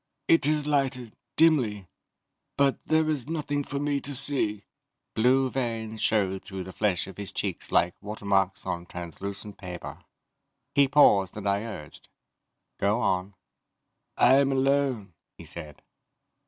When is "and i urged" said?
11.37-12.09